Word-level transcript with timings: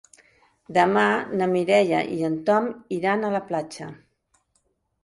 Demà 0.77 1.03
na 1.41 1.49
Mireia 1.53 2.01
i 2.17 2.27
en 2.31 2.41
Tom 2.49 2.71
iran 2.99 3.29
a 3.29 3.33
la 3.39 3.45
platja. 3.53 3.93